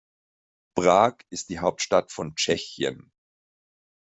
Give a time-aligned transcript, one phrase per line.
[0.75, 3.11] Prag ist die Hauptstadt von Tschechien.